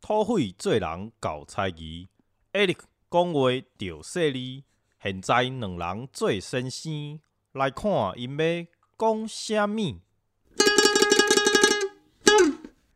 [0.00, 2.08] 土匪做人搞猜疑
[2.52, 2.78] ，Eric
[3.10, 4.64] 讲话着犀利。
[5.02, 7.20] 现在两人做先生，
[7.52, 8.66] 来看因要
[8.98, 10.00] 讲啥物。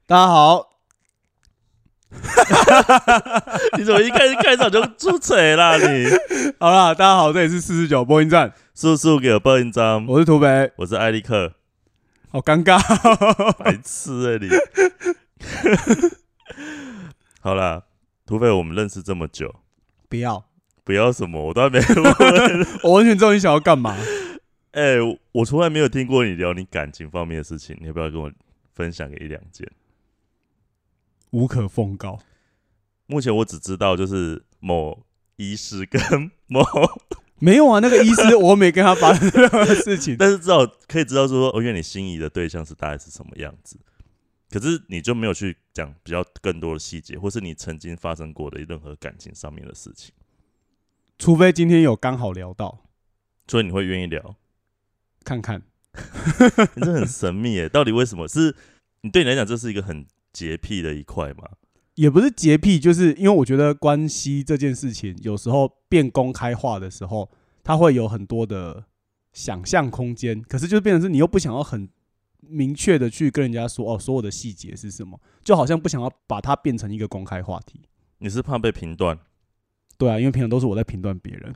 [0.07, 0.71] 大家好，
[3.79, 5.79] 你怎么一开始开场就出彩啦？
[5.79, 6.07] 你
[6.61, 11.55] 好啦，大家好，这里是四十九播音站，速速给我报印章，我是土北，我是艾利克，
[12.35, 12.83] 好尴尬，
[13.63, 14.49] 白痴哎、你。
[17.39, 17.85] 好啦，
[18.27, 19.61] 土匪，我们认识这么久，
[20.09, 20.45] 不要，
[20.83, 22.67] 不要什么，我都还没问。
[22.83, 23.97] 我完全知道你想要干嘛。
[24.73, 24.97] 哎、
[25.31, 28.29] 我从来没有听过你聊你感情方面的事情，你要不要跟我
[28.75, 29.71] 分享个一两件？
[31.31, 32.19] 无可奉告，
[33.07, 35.07] 目前我只知道就是某
[35.37, 36.65] 医师跟某，
[37.39, 43.79] 没有啊，那个医师我没跟他发生任何事情， 但是至少可以知道说，哦，原来你心仪的对象是大概是什么样子。
[44.51, 50.13] 可是你就没有去讲比较更多的细节，或是你曾经发生过的任何感情上面的事情，
[51.19, 52.85] 除非今天有刚好聊到，
[53.49, 54.37] 所以你会愿意聊。
[55.25, 55.63] 看看。
[56.75, 58.29] 你这很神秘耶，到底为什么？
[58.29, 58.55] 是
[59.01, 61.49] 你对你来讲这是一个很洁癖的一块吗？
[61.95, 67.31] 也不是洁癖，就是因为我觉得关系这件事情，有时候变公开化的时候，
[67.63, 68.85] 它会有很多的
[69.33, 70.43] 想象空间。
[70.43, 71.89] 可是就是变成是你又不想要很
[72.41, 77.81] 明确的去跟人家说哦，所有的细节是什么，就好像不想要把它变成一个公开话题。
[78.19, 79.19] 你是怕被评断？
[79.97, 81.55] 对啊，因为平常都是我在评断别人。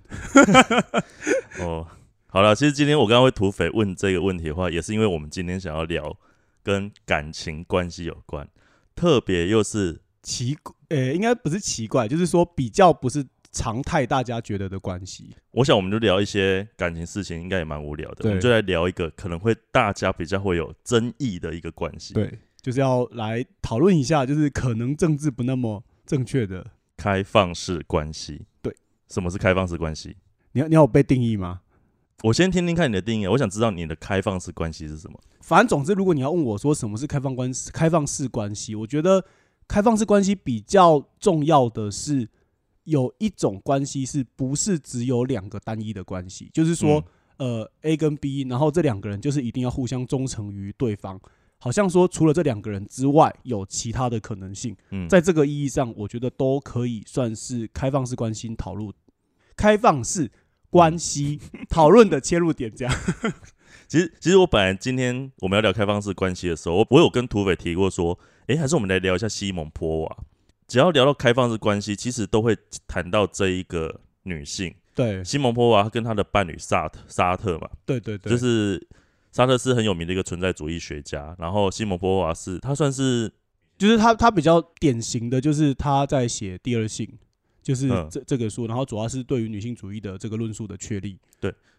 [1.61, 1.87] 哦，
[2.29, 6.17] 好了，其实今天我刚刚会土匪问这个问题的话，也是因为我们今天想要聊
[6.63, 8.49] 跟感情关系有关，
[8.95, 10.55] 特别又是奇，
[10.89, 15.35] 呃、应该不是奇怪，就是说比较不是常态，大家觉得的关系。
[15.53, 18.29] 我想我们就聊一些感情事情，应该也蛮无聊的。
[18.29, 26.73] 我们就来聊一个可能会大家比较会有争议的一个关系，对，就是要来讨论一下，就是可能政治不那么正确的。
[26.99, 28.43] 开放式关系。
[28.61, 28.77] 对，
[29.09, 30.17] 什么是开放式关系？
[30.53, 31.63] 你要你要有被定义吗？
[32.25, 35.19] 我先听听看你的定义，我想知道你的开放式关系是什么。
[35.41, 39.25] 反正总之，如果你要问我说什么是开放关开放式关系，我觉得
[39.69, 42.29] 开放式关系比较重要的是
[42.85, 47.05] 有一种关系是不是只有两个单一的关系，就是说，
[47.37, 51.21] 呃，A 跟 B，然后这两个人就是一定要互相忠诚于对方，
[51.59, 54.75] 好像说除了这两个人之外，有其他的可能性。
[54.91, 58.91] 嗯，在这个意义上，我觉得都可以算是开放式关系讨论、
[59.55, 60.31] 开放式
[60.71, 62.75] 关系讨论的切入点。
[62.75, 62.95] 这样，
[63.89, 68.19] 其实，其实我本来今天我们要聊开放式关系的时候，我我有跟土匪提过说，
[68.49, 70.17] 诶，还是我们来聊一下西蒙波娃。
[70.67, 72.55] 只要聊到开放式关系，其实都会
[72.87, 74.75] 谈到这一个女性。
[74.95, 75.25] 对。
[75.25, 78.87] 西蒙波娃跟她的伴侣萨特沙特嘛，对对对，就是
[79.33, 83.33] 沙特是很有名的一个存在主义学家，然后西蒙波娃是他算是
[83.79, 87.11] 就是他他比较典型的就是他在写第二性，
[87.63, 88.07] 就是嗯。
[88.11, 91.19] 这这个书，然后主要是对于女性主义的这个论述的确立。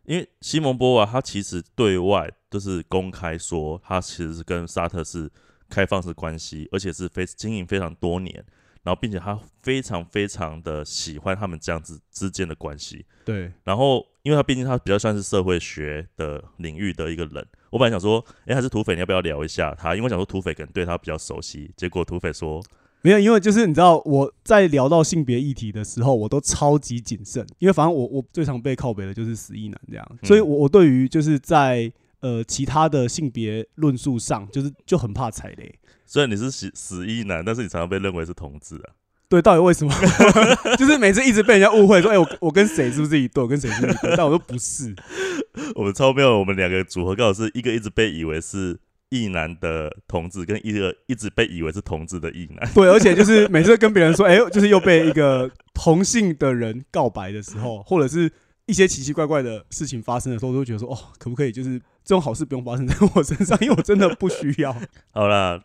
[0.09, 5.30] 因为西蒙波娃他其实对外都是公开说他其实是跟沙特是
[5.70, 8.44] 开放式关系，而且是非经营非常多年，
[8.81, 13.06] 然后并且他非常非常的喜欢他们这样子之间的关系。
[13.24, 19.94] 对，然后，因为他毕竟他比较算是社会学的领域的一个人，我本来想说，诶，还是土匪，你要不要聊一下他？
[19.94, 22.59] 因为我想说土匪可能对他比较熟悉，结果土匪说，
[23.02, 35.74] 没有，因为就是你知道我在聊到性别议题的时候，我都超级谨慎，因为反正我我最常被靠北的就是死意男这样，所以我我对于就是在呃其他的性别论述上，就是就很怕踩雷。
[36.06, 38.96] 虽然你是死死意男，但是你常常被认为是同志啊。
[39.30, 39.94] 对，到底为什么？
[40.76, 43.44] 就是每次一直被人家误会说，哎、我我跟谁是不是一对？
[43.44, 44.16] 我跟谁是一对？
[44.18, 44.96] 但我说不是。
[45.76, 52.72] 我们超妙，我们两个组合刚好是一个一直被以为是异男的同志，跟一个一直被以为是同志的异男。
[52.74, 58.31] 对，而且就是每次跟别人说，哎、就是又被一个同性的人告白的时候，或者是
[58.68, 64.75] 一些奇奇怪怪的事情发生的时候，我都会觉得说，哦，可不可以就是这种好事不用发生在我身上，因为我真的不需要。
[65.12, 65.59] 好啦，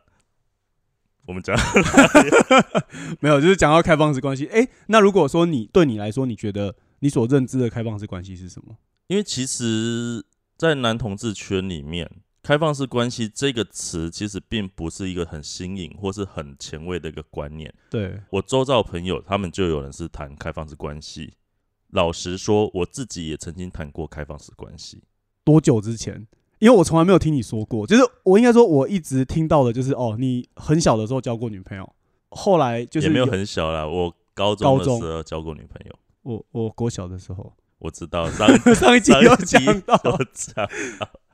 [1.27, 1.55] 我们讲
[3.21, 8.77] 没有，就是讲到开放式关系，哎、那如果说你对你来说，你觉得你所认知的开放式关系是什么？
[9.09, 10.25] 因为其实，
[10.57, 12.11] 在男同志圈里面
[12.45, 17.73] ，“开放式关系”这个词其实并不是一个很新颖或是很前卫的一个观念。
[17.91, 21.33] 对，我周遭朋友他们就有人是谈开放式关系。
[21.91, 25.03] 老实说，我自己也曾经谈过开放式关系。
[25.43, 26.27] 多久之前？
[26.59, 31.93] 因为我从来没有听你说过，就是我应该说，我一直听到的就是哦，你很小的时候交过女朋友，
[32.31, 35.99] 后来就是也没有很小啦，我高中的时候交过女朋友。
[36.23, 39.97] 我我国小的时候，我知道上 上一集有讲到，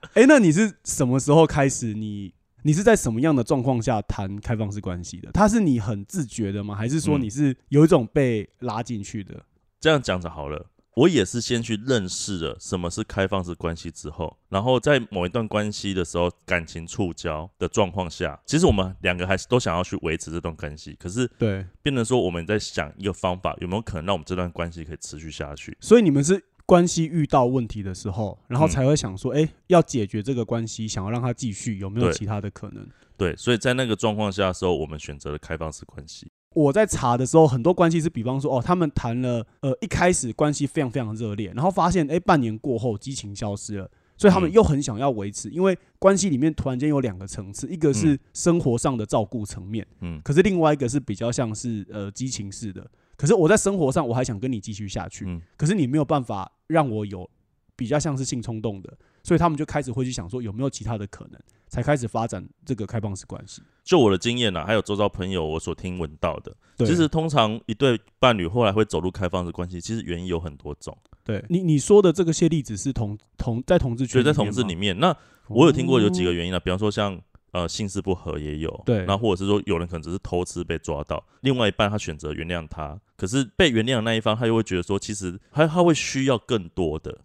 [0.02, 2.32] 有讲，哎、那你是什么时候开始你
[2.62, 5.30] 你是在什么样的状况下谈开放式关系的？
[5.32, 6.74] 他是你很自觉的吗？
[6.74, 9.44] 还是说嗯你是有一种被拉进去的？
[9.80, 10.66] 这样讲着好了。
[10.94, 25.74] 我也是先去认识了什么是开放式关系之后，然后在某一段关系的时候，感情触礁的状况下，其实我们两个还是都想要去维持这段关系，可是对，变成说我们在想一个方法，有没有可能让我们这段关系可以持续下去？
[25.80, 32.86] 所以你们是关系遇到问题的时候，然后嗯才会想说，哎、要解决这个关系，想要让它继续，有没有其他的可能？
[33.16, 36.30] 对，所以在那个状况下的时候，我们选择了开放式关系。
[36.54, 52.88] 我在查的时候，很多关系是，比方说，哦，他们谈了，呃，一开始关系非常非常热烈，然后发现，哎、半年过后激情消失了，所以他们嗯又很想要维持，因为关系里面突然间有两个层次，一个是嗯生活上的照顾层面，嗯可是另外一个是比较像是呃激情式的。
[53.16, 57.28] 可是我在生活上我还想跟你继续下去，嗯，可是你没有办法让我有
[57.74, 63.60] 比较像是性冲动的，所以他们就开始会去想说有没有其他的可能，才开始发展这个开放式关系。
[63.82, 70.96] 就我的经验啊，还有周遭朋友我所听闻到的，其实通常一对伴侣后来会走入开放式关系，其实原因有很多种。
[71.24, 71.44] 对。
[71.48, 75.16] 你你说的这个些例子是同同在同志圈在同志里面，那
[75.48, 76.32] 我有听过有几个哦。
[76.32, 77.20] 原因啊，比方说像
[77.52, 87.18] 呃性事不合也有，对那或者是说有人可能只是偷吃被抓到，另外一半他选择原谅他，可是被原谅的那一方他又会觉得说，其实他他会需要更多的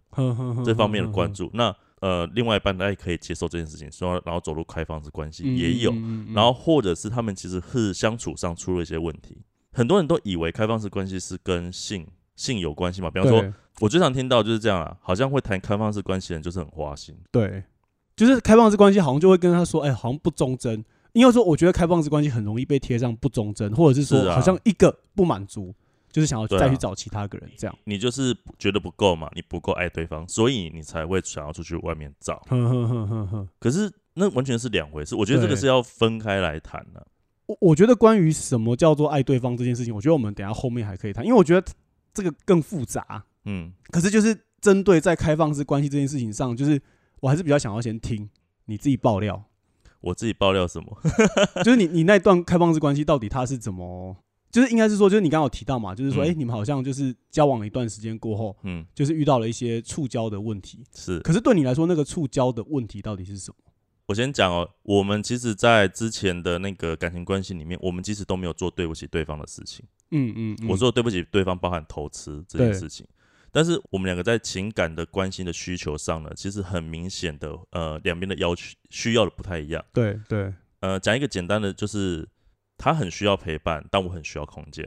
[0.64, 9.38] 这方面的关注注，那呃另外一半他也可以接受这件事情，说然后走入开放式关系也有，嗯然后或者是他们其实是相处上出了一些问题，
[9.72, 17.14] 很多人都以为开放式关系是跟性性有关系嘛，比方说我最常听到就是这样啊，好像会谈开放式关系的人就是很花心。
[17.30, 17.62] 对，
[18.16, 20.84] 就是开放式关系好像就会跟他说，哎、好像不忠贞。
[21.12, 25.74] 因为说，我觉得开放式关系很容易被贴上不忠贞，或者是说，好像一个不满足，
[26.12, 27.74] 就是想要再去找其他个人这样。
[27.84, 32.42] 你就是觉得不够嘛，你不够爱对方，所以你才会想要出去外面找。
[32.48, 33.48] 呵呵呵呵呵。
[33.58, 37.06] 可是那完全是两回事，我觉得这个是要分开来谈的、
[37.46, 41.66] 我我觉得关于什么叫做爱对方这件事情，我觉得我们等下后面还可以谈，因为我觉得
[42.12, 43.24] 这个更复杂。
[43.46, 46.78] 嗯，可是就是针对在开放式关系这件事情上，就是
[47.20, 48.28] 我还是比较想要先听
[48.66, 49.44] 你自己爆料，
[50.00, 50.98] 我自己爆料什么？
[51.64, 54.16] 就是你你那段开放式关系到底他是怎么，
[54.50, 60.84] 就是应该是说，就是你刚刚有提到嘛，就是说，嗯哎、你们好像就是交往了一段时间过后，嗯，就是遇到了一些触礁的问题。
[60.94, 63.56] 是可是对你来说，那个触礁的问题到底是什么？
[64.06, 69.84] 我先讲哦，我们其实，在之前的那个感情关系里面，我们其实都没有做对不起对方的事情。
[70.12, 73.04] 嗯嗯嗯我说对不起对方，包含偷吃这件事情。
[73.56, 79.82] 但是我们两个在情感的关心的需求上呢，其实很明显的，呃，两边的要求需要的不太一样。
[79.94, 82.28] 对对，呃，讲一个简单的，就是
[82.76, 84.84] 他很需要陪伴，但我很需要空间，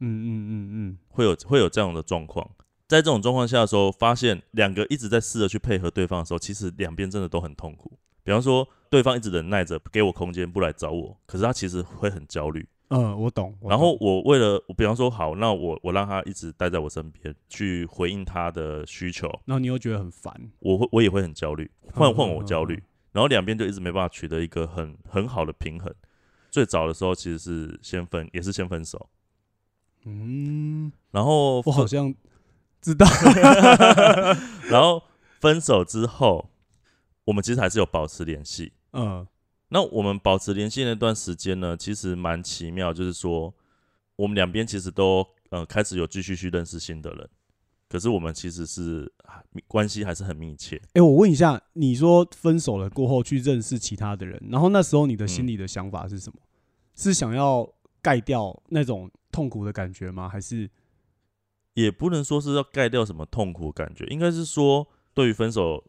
[0.00, 2.50] 嗯嗯嗯嗯，会有会有这样的状况。
[2.88, 7.96] 在这种状况下的时候，发现两个一直在试着去配合对方的时候，其实两边真的都很痛苦。
[8.24, 12.66] 比方说，对方一直忍耐着给我空间，不来找我，可是他其实会很焦虑。
[12.90, 13.56] 呃，我懂。
[13.60, 22.82] 我然后我为了，我比方说好，那我我让他一直待在我身边，去回应他的需求，然后你又觉得很烦，我会我也会很焦虑，换换嗯我焦虑，
[23.12, 25.94] 然后两边就一直没办法取得一个很很好的平衡。
[26.50, 29.08] 最早的时候其实是先分，也是先分手，
[30.04, 32.12] 嗯，然后我好像
[32.80, 33.06] 知道。
[34.68, 35.00] 然后
[35.38, 36.50] 分手之后，
[37.26, 38.72] 我们其实还是有保持联系。
[38.94, 39.24] 嗯
[39.70, 43.54] 那我们保持联系那段时间呢，其实蛮奇妙，就是说
[44.16, 47.28] 我们两边其实都呃开始有继续去认识新的人，
[47.88, 50.80] 可是我们其实是啊关系还是很密切。
[50.94, 56.40] 哎、我问一下，你说分手了过后去认识其他的人，然后那时候你的嗯心里的想法是什么？
[56.94, 60.28] 是想要盖掉那种痛苦的感觉吗？
[60.28, 60.68] 还是
[61.74, 65.84] 也不能说是要盖掉什么痛苦感觉，应该是说对于分手，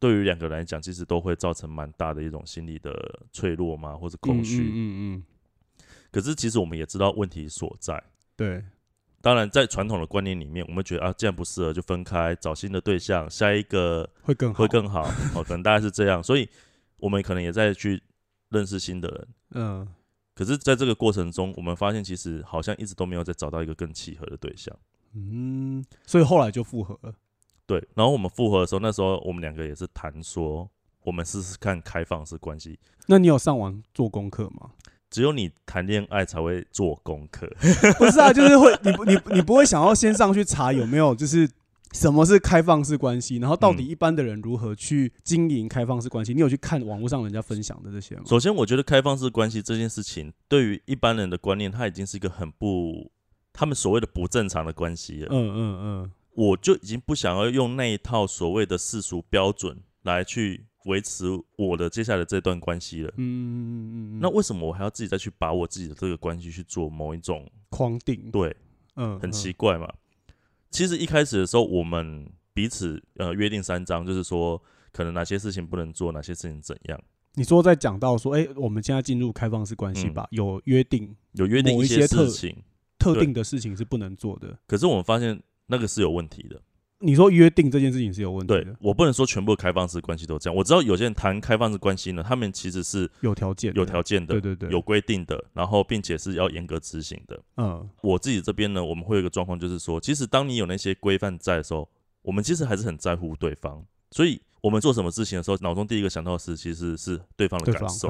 [0.00, 4.62] 对于两个人来讲，其实都会造成蛮大的一种心理的脆弱嘛，或者空虚。
[4.62, 8.02] 嗯嗯嗯嗯，可是其实我们也知道问题所在。
[8.34, 8.64] 对，
[9.20, 15.02] 当然，在传统的观念里面，我们觉得啊，既然不适合就分开，找新的对象，下一个会更好，会更好。
[15.34, 16.48] 哦，可能大概是这样，所以
[16.96, 18.02] 我们可能也在去
[18.48, 19.28] 认识新的人。
[19.52, 19.86] 嗯
[20.32, 24.74] 可是，在这个过程中，我们发现其实好像一直都没有再找到一个更契合的对象。
[25.12, 27.14] 嗯，所以后来就复合了。
[27.70, 30.68] 对，然后我们复合的时候，那时候我们两个也是谈说，
[31.04, 32.76] 我们试试看开放式关系。
[33.06, 34.72] 那你有上网做功课吗？
[35.08, 37.48] 只有你谈恋爱才会做功课，
[37.96, 41.48] 不是啊，就是会你不你你不会想要先上去查有没有就是
[41.92, 46.34] 什么是开放式关系，然后到底嗯一般的人如何去经营开放式关系？
[46.34, 48.22] 你有去看网络上人家分享的这些吗？
[48.26, 53.12] 首先，我觉得开放式关系这件事情，对于一般人的观念，它已经是一个很不，
[53.52, 55.28] 他们所谓的不正常的关系了。
[55.30, 63.12] 嗯嗯嗯，我就已经不想要用那一套所谓的世俗标准来去维持我的接下来这段关系了。
[63.18, 68.56] 嗯嗯嗯嗯，那为什么我还要自己再去把我自己的这个关系去做某一种框定，对，
[68.96, 69.32] 嗯，很嗯。
[69.32, 69.86] 奇怪嘛？
[70.70, 74.58] 其实一开始的时候，我们彼此呃约定三章，就是说
[74.92, 76.98] 可能哪些事情不能做，哪些事情怎样，
[77.34, 80.14] 你说在讲到说，哎、我们现在进入开放式关系嗯。
[80.14, 82.56] 吧，有约定有约定一些特事情，
[82.98, 84.58] 特定的事情是不能做的。
[84.66, 85.38] 可是我们发现
[85.70, 86.60] 那个是有问题的。
[87.02, 90.54] 你说约定这件事情是有问题对，我不能说全部的开放式关系都这样。
[90.54, 97.40] 我知道有些人谈开放式关系呢，他们其实是有条件的，有条件的，对对对，有规定的，然后并且是要严格执行的。
[97.56, 101.88] 嗯我自己这边呢，我们会有一个状况，就是说，其实当你有那些规范在的时候，
[102.20, 108.08] 我们其实还是很在乎对方，所以我们做什么事情的时候，脑中第一个想到的是其实是对方的，感受。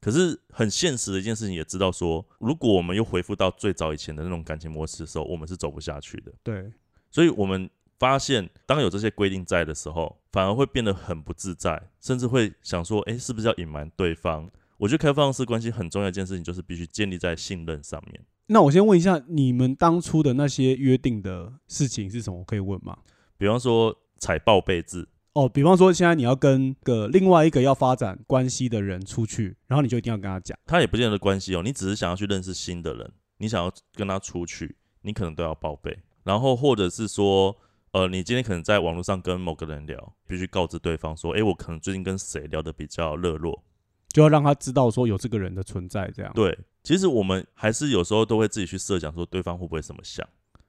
[0.00, 6.32] 可是很现实的一件事情，也知道说，如果我们又回复到最早以前的那种感情模式的时候，我们是走不下去的。
[6.42, 6.72] 对，
[7.10, 7.68] 所以我们
[7.98, 14.48] 发现，当有这些规定在的时候，反而会变得很不自在，甚至会想说，诶，是不是要隐瞒对方？
[14.78, 18.24] 我觉得开放式关系很重要一件事情，就是必须建立在信任上面。
[18.46, 22.38] 那我先问一下，你们当初的那些约定的事情是什么？
[22.38, 22.96] 我可以问吗？
[23.36, 25.06] 比方说采报备制，
[25.38, 35.96] 哦，比方说现在你要跟个另外一个要发展关系的人出去，然后你就一定要跟他讲，他也不见得关系哦，你只是想要去认识新的人，你想要跟他出去，你可能都要报备。
[36.24, 37.56] 然后或者是说，
[37.92, 43.62] 呃，你今天可能在网络上跟某个人聊，必须告知对方说，诶，我可能最近跟谁聊得比较热络。
[44.08, 46.32] 就要让他知道说有这个人的存在，这样。
[46.34, 50.26] 对，其实我们还是有时候都会自己去设想说对方会不会怎么想。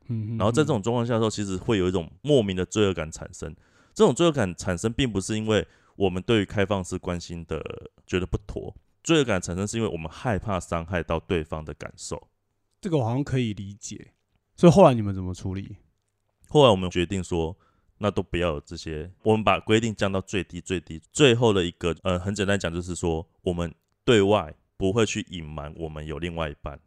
[0.10, 3.56] 嗯，嗯然后在这种状况下的时候，其实会有一种莫名的罪恶感产生。
[4.00, 7.62] 这种罪恶感产生，并不是因为我们对于开放式关心的
[8.08, 12.30] 觉得不妥，罪恶感产生是因为我们害怕伤害到对方的感受。
[12.80, 14.14] 这个我好像可以理解。
[14.56, 15.76] 所以后来你们怎么处理？
[16.48, 17.54] 后来我们决定说，
[17.98, 21.02] 那都不要有这些，我们把规定降到最低最低。
[21.12, 23.76] 最后的一个，呃，很简单讲，就是说，我们
[24.06, 26.80] 对外不会去隐瞒我们有另外一半。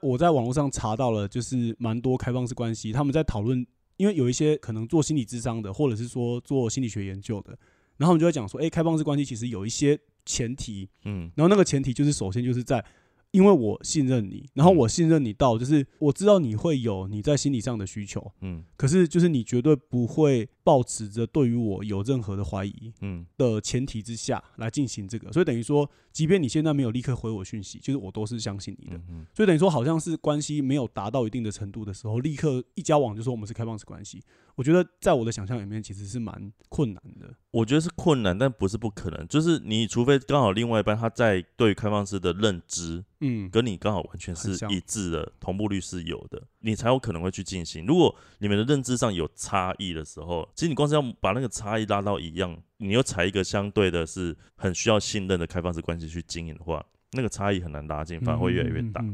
[0.00, 7.58] 我在网络上查到了，就是蛮多开放式关系，他们在讨论，因为有一些可能做心理智商的，或者是说做心理学研究的，
[7.96, 12.84] 然后我们就会讲说，诶，开放式关系其实有一些前提，嗯然后那个前提就是首先就是在。
[13.30, 28.96] 因为我信任你，然后嗯我信任你到，就是我知道你会有你在心理上的需求，嗯可是就是你绝对不会抱持着对于我有任何的怀疑嗯的前提之下来进行这个，所以等于说，即便你现在没有立刻回我讯息，就是我都是相信你的。
[28.96, 34.22] 嗯嗯，所以等于说，好像是关系没有达到一定的程度的时候，立刻一交往就说我们是开放式关系。
[34.56, 37.34] 我觉得在我的想象里面，其实是蛮困难的。
[37.50, 39.26] 我觉得是困难，但不是不可能。
[39.26, 47.84] 就是你除非刚好另外一半他在对于开放式的认知嗯，跟你刚好完全是一致的，同步率是有的，你才有可能会去进行。
[47.84, 59.04] 如果你们的认知上有差异的时候，其实你光是要把那个差异拉到一样，你又采一个相对的是很需要信任的开放式关系去经营的话，那个差异很难拉近，反而会越来越大。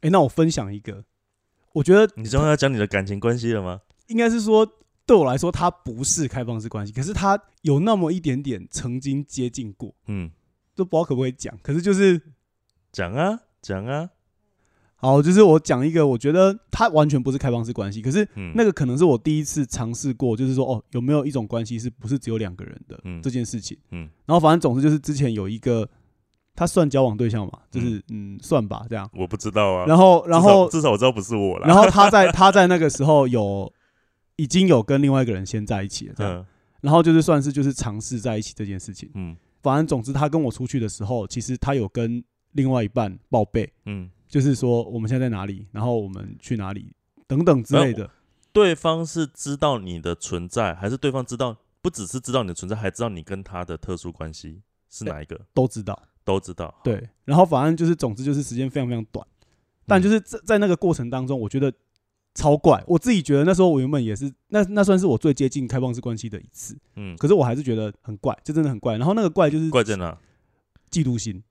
[0.00, 1.04] 哎那我分享一个，
[1.72, 3.80] 我觉得你终于要讲你的感情关系了吗？
[4.06, 4.64] 应该是说，
[5.04, 10.30] 对我来说，它不是开放式关系，可是它有那么一点点曾经接近过，嗯，
[10.76, 11.58] 都不知道可不可以讲。
[11.62, 12.20] 可是就是
[12.92, 14.10] 讲啊讲啊，
[14.98, 23.76] 好，就是我讲一个，我觉得它完全不是开放式关系，可是嗯，那个可能是我第一次尝试过，就是说，哦，有没有一种关系是不是只有两个人的、嗯这件事情？
[23.90, 25.88] 嗯然后反正总之就是之前有一个，
[26.54, 29.08] 他算交往对象嘛，就是嗯算吧这样。
[29.14, 29.84] 我不知道啊。
[29.86, 31.66] 然后然后至少至少我知道不是我了。
[31.66, 33.70] 然后他在他在那个时候有
[34.36, 36.34] 已经有跟另外一个人先在一起了，这样。
[36.34, 36.46] 嗯
[36.82, 39.10] 然后就是算是就是尝试在一起这件事情。
[39.14, 42.22] 嗯反正总之他跟我出去的时候，其实他有跟
[42.52, 46.92] 另外一半报备，嗯，就是说我们现在在哪里，然后我们去哪里
[47.26, 48.10] 等等之类的。
[48.52, 55.40] 对方是知道你的存在，还是对方知道不只是知道你的存在，还知道你跟他的特殊关系是哪一个？
[55.54, 56.74] 都知道，都知道。
[56.84, 59.26] 对，然后反正就是，总之就是时间非常非常短，
[59.86, 61.72] 但就是在在那个过程当中，我觉得
[62.34, 62.84] 超怪。
[62.86, 68.98] 我自己觉得那时候我原本也是，那那算是我最接近开放式关系的一次，嗯，可是我还是觉得很怪，这真的很怪。
[68.98, 70.18] 然后那个怪就是怪在哪？
[70.90, 71.42] 嫉妒心，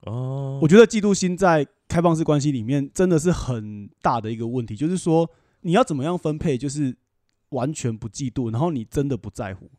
[0.00, 6.96] 哦，我觉得嫉妒心在开放式关系里面真的是很大的一个问题，就是说你要怎么样分配，就是
[7.50, 9.70] 完全不嫉妒，然后你真的不在乎。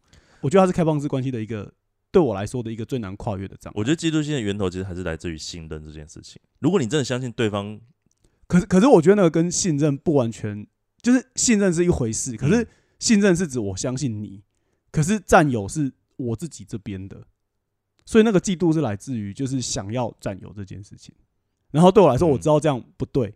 [0.42, 1.74] 我觉得它是开放式关系的一个
[2.12, 3.74] 对我来说的一个最难跨越的障碍。
[3.76, 6.42] 我觉得嫉妒心的源头其实还是来自于信任这件事情。
[6.60, 7.80] 如果你真的相信对方，
[8.48, 10.66] 可是，可是我觉得那个跟信任不完全，
[11.02, 12.68] 就是信任是一回事，可是嗯
[13.00, 14.44] 信任是指我相信你，
[14.92, 17.24] 可是占有是我自己这边的，
[18.06, 21.14] 所以那个嫉妒是来自于就是想要占有这件事情。
[21.78, 23.36] 然后对我来说，我知道这样不对，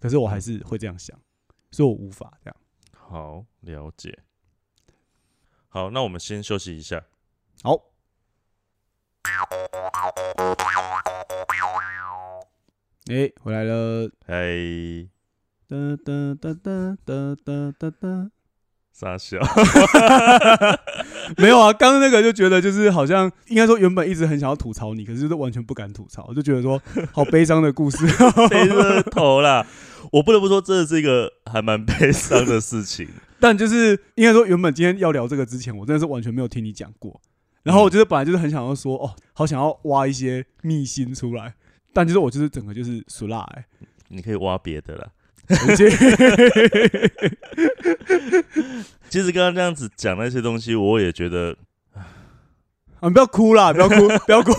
[0.00, 1.14] 可是我还是会这样想，
[1.70, 2.56] 所以我无法这样。
[2.96, 4.20] 好了解，
[5.68, 7.04] 好，那我们先休息一下。
[7.62, 7.74] 好，
[13.10, 14.10] 哎，回来了。
[14.26, 15.10] 嘿，
[15.68, 18.30] 哒哒哒哒哒哒哒哒，
[18.92, 19.38] 傻笑。
[21.38, 26.80] 没有啊，刚刚那个就觉得就是好像应该说原本一直很想要吐槽你，可是都完全不敢吐槽，就觉得说
[27.12, 28.06] 好悲伤的故事。
[28.48, 29.66] 悲热头啦，
[30.12, 33.08] 我不得不说，真的是一个还蛮悲伤的事情。
[33.38, 37.20] 但就是应该说，原本今天要聊这个之前，我真的是完全没有听你讲过。
[37.62, 41.54] 然后我就是本来就是很想要说，哦，好想要挖一些秘辛出来，
[41.92, 43.64] 但就是我就是整个就是俗辣哎。
[44.08, 45.08] 你可以挖别的啦。
[49.08, 51.56] 其实刚刚这样子讲那些东西，我也觉得
[53.00, 53.94] 啊，不要哭啦，不要哭，
[54.26, 54.52] 不要哭。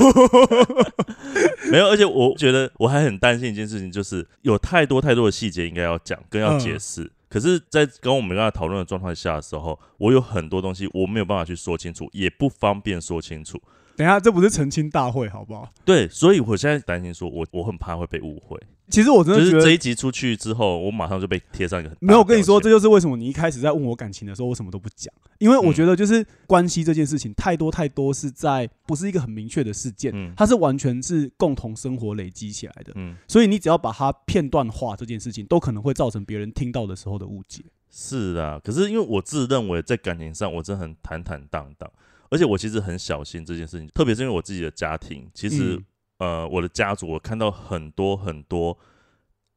[1.70, 7.12] 没有，而且我觉得我还很担心一件事情，就是有太多太多的细节应该要讲，更要解释。
[7.29, 13.62] 可是，在跟我们刚才讨论的状态下的时候，我有很多东西我没有办法去说清楚，也不方便说清楚。
[13.98, 15.70] 等下，这不是澄清大会，好不好？
[15.84, 18.58] 对，所以我现在担心，说我我很怕会被误会。
[18.89, 22.20] 其实我真的觉得这一集出去之后，我马上就被贴上一个没有。
[22.20, 32.94] 我跟你说，这就是为什么你一开始在问我感情的时候，我什么都不讲，因为我觉得就是关系这件事情太多太多是在不是一个很明确的事件，它是完全是共同生活累积起来的。
[32.96, 37.63] 嗯，所以你只要把它片段化，这件事情都可能会造成别人听到的时候的误解。
[37.91, 41.91] 是啊，可是因为我自认为在感情上我真的很坦坦荡荡。
[42.29, 45.82] 而且我其实很小心这件事情，特别是因为我自己的家庭，其实
[46.17, 48.77] 呃，我的家族，我看到很多很多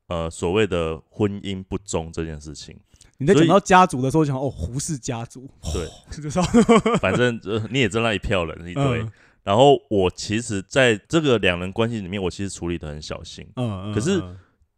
[0.09, 2.79] 呃所谓的婚姻不忠这件事情。
[3.19, 5.87] 你在讲到家族的时候，想哦胡氏家族，对，
[6.99, 7.39] 反正
[7.71, 9.07] 你也知道那一票人一堆。
[9.43, 13.47] 然后我其实在这个两人关系里面，我其实处理的很小心。
[13.57, 13.93] 嗯嗯。
[13.93, 14.23] 可是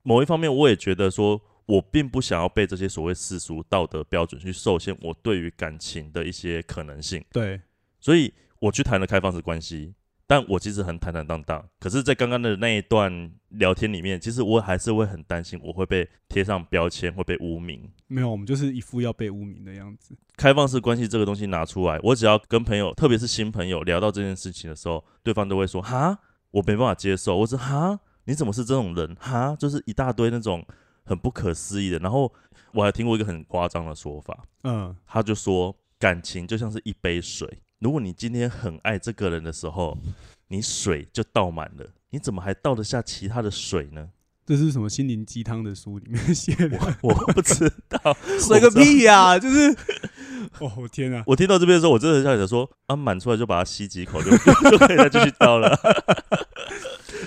[0.03, 7.25] 某一方面，我也觉得说，我并不想要被这些所谓世俗道德标准去受限，我对于感情的一些可能性。
[7.33, 7.61] 对。
[8.01, 9.93] 所以我去谈了开放式关系，
[10.33, 11.63] 但我其实很坦坦荡荡。
[11.79, 17.87] 可是，在刚刚的那一段聊天里面，其实我还是会很担心，我会被贴上标签，会被污名。
[18.07, 20.17] 没有，我们就是一副要被污名的样子。
[20.39, 26.19] 开放式关系这个东西拿出来，我只要跟朋友，特别是新朋友聊到这件事情的时候，对方都会说：“哈，
[26.51, 29.15] 我没办法接受。”我说：“哈，你怎么是这种人？
[29.21, 30.67] 哈，就是一大堆那种
[31.05, 32.33] 很不可思议的。”然后
[32.73, 37.59] 我还听过一个很夸张的说法，嗯，他就说感情就像是一杯水。
[37.83, 39.99] 如果你今天很爱这个人的时候，
[40.47, 44.11] 你水就倒满了，你怎么还倒得下其他的水呢？
[44.47, 46.79] 这是什么心灵鸡汤的书里面写的？
[47.03, 49.37] 我不知道， 水个屁呀！
[49.37, 49.69] 就是，
[50.61, 51.25] 哦，我天啊！
[51.27, 54.31] 我听到这边的时候，我真的很想说，啊，满出来就把它吸几口，就
[54.71, 55.77] 就可以再继续倒了。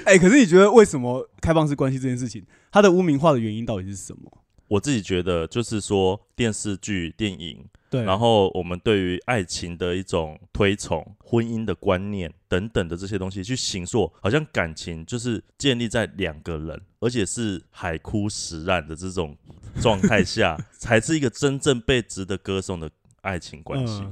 [0.05, 4.31] 哎，可是你觉得为什么开放式关系这件事情，它的污名化的原因到底是什么？
[4.69, 7.65] 我自己觉得，就是说电视剧、电影。
[8.03, 19.37] 然后我们对于爱情的一种推崇、婚姻的观念等等的这些东西去形塑，好像感情就是建立在两个人，而且是海枯石烂的这种
[19.79, 22.89] 状态下， 才是一个真正被值得歌颂的
[23.21, 24.03] 爱情关系。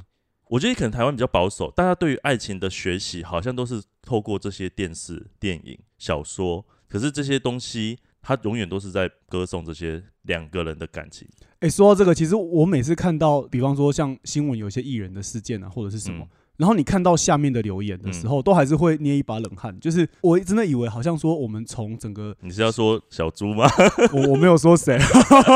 [0.50, 8.00] 我觉得可能台湾比较保守，大家对于爱情的学习好像都是透过这些电视、电影、小说，可是这些东西。
[8.24, 11.28] 他永远都是在歌颂这些两个人的感情。
[11.60, 16.28] 哎，说到这个，其实我每次看到，比方说像新闻有些艺人的事件啊，或者是什么。
[16.58, 19.78] 然后你看到下面的留言的时候，都还是会捏一把冷汗。
[19.80, 23.66] 就是我真的以为，好像说我们从整个你是要说小猪吗？
[24.14, 24.98] 我我没有说谁，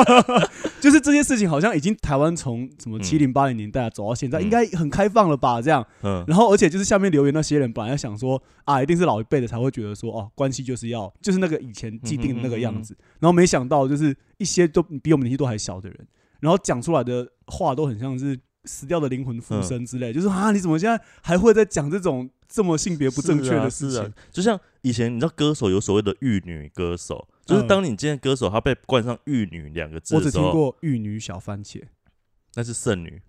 [0.82, 5.62] 就是这些事情好像已经台湾从什么七零八零年代走到现在，应该很开放了吧？
[5.62, 6.24] 这样，嗯。
[6.28, 12.98] 然后而且就是下面留言那些人，本来想说啊，一定是老一辈的才会觉得说哦，关系就是要就是那个以前既定的那个样子。
[13.20, 16.08] 然后没想到就是一些都比我们年纪都还小的人，
[16.40, 18.40] 然后讲出来的话都很像是。
[18.68, 24.14] 死掉的灵魂附身之类，就是啊，你怎么现在还会在讲这种这么性别不正确的事情？
[24.32, 31.82] 就像以前你知道歌手有所谓的玉女歌手，就是当你今天歌手他被冠上玉女两个字我只听过玉女小番茄，
[32.56, 33.22] 那是剩女，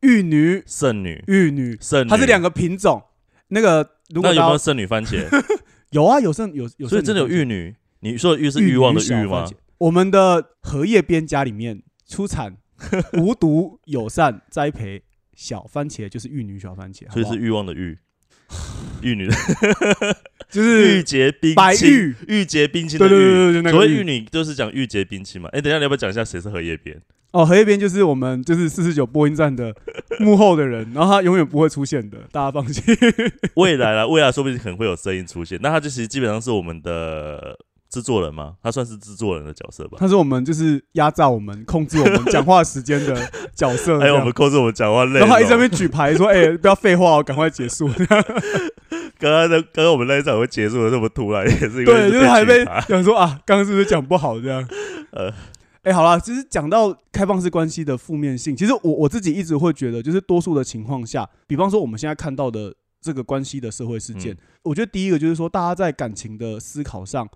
[0.00, 3.02] 玉女剩女玉女圣，它是两个品种。
[3.48, 5.28] 那个如果有没有圣女番茄？
[5.90, 7.76] 有啊，有剩有有，所以真的有玉女。
[8.00, 9.48] 你说的玉是欲望的欲吗？
[9.78, 12.56] 我们的荷叶边家里面出产。
[13.18, 15.02] 无毒友善栽培
[15.34, 17.96] 小番茄就是玉女小番茄，所以是欲望的欲，
[19.02, 19.28] 玉女
[20.48, 21.74] 就是玉洁冰白
[22.28, 23.08] 玉洁冰淇淋。
[23.08, 25.48] 对对对对，所谓玉女就是讲玉洁冰清嘛。
[25.52, 27.00] 哎，等一下你要不要讲一下谁是荷叶边？
[27.32, 29.74] 哦，荷叶边就是我们就是四十九播音站的
[30.20, 32.82] 幕后的人，然后他永远不会出现的，大家放心。
[33.56, 35.58] 未来了，未来说不定可能会有声音出现。
[35.60, 38.54] 那他就其实基本上是我们的制作人吗？
[38.62, 39.96] 他算是制作人的角色吧。
[39.98, 47.88] 他是我们就是压榨我们、控制我们讲话时间的 角色，还有我们控制我们讲话累，然后他一直在那边举牌说：“哎、不要废话哦，赶快结束。
[49.18, 54.66] ”刚刚的刚刚我们那一场会结束的这么突然，也是因为对，就是还被讲说啊，刚刚是不是讲不好这样？
[55.12, 55.32] 呃
[55.82, 67.26] 哎、好啦，其实讲到开放式关系的负面性，其实我我自己一直会觉得，就是多数的情况下，比方说我们现在看到的这个关系的社会事件，嗯我觉得第一个就是说，大家在感情的思考上，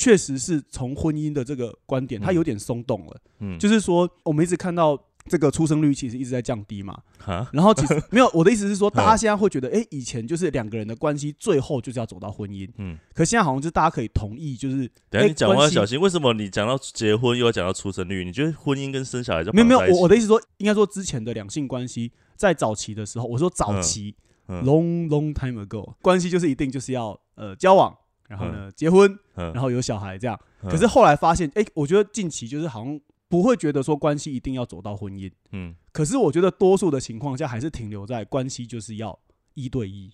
[0.00, 3.20] 确实是从婚姻的这个观点，它嗯有点松动了。
[3.40, 18.24] 嗯，就是说，我们一直看到这个出生率其实一直在降低嘛，哈，然后其实 没有我的意思是嗯说，大家现在会觉得，哎、以前就是两个人的关系最后就是要走到婚姻，嗯，可现在好像就是大家可以同意，就是等一下你讲话要小心，为什么你讲到结婚又要讲到出生率？
[18.24, 24.64] 你觉得婚姻跟生小孩就没有没有，我我的意思说，应该说之前的两性关系在早期的时候，我说早期、嗯。
[24.64, 27.96] long long time ago，关系就是一定就是要呃交往，
[28.30, 29.52] 然后呢、结婚，嗯。
[29.52, 30.38] 然后有小孩这样。
[30.62, 30.70] 嗯。
[30.70, 35.74] 可是后来发现，哎、我觉得近期就是好像不会觉得说关系一定要走到婚姻，嗯。
[35.90, 39.18] 可是我觉得多数的情况下还是停留在关系就是要
[39.54, 40.12] 一对一。